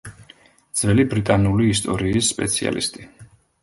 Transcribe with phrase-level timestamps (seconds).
[0.79, 3.11] ძველი ბრიტანული ისტორიის სპეციალისტი.